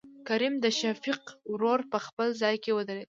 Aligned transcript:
کريم 0.27 0.53
دشفيق 0.65 1.21
ورور 1.51 1.79
په 1.91 1.97
خپل 2.05 2.27
ځاى 2.41 2.55
کې 2.63 2.71
ودرېد. 2.73 2.99